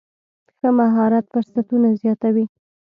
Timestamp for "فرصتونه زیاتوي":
1.31-2.45